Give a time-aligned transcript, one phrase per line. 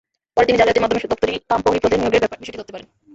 [0.37, 2.87] পরে তিনি জালিয়াতির মাধ্যমে দপ্তরি কাম প্রহরী পদে নিয়োগের বিষয়টি ধরতে পারেন।